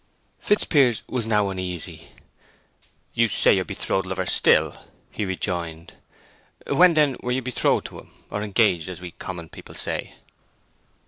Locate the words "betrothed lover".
3.65-4.25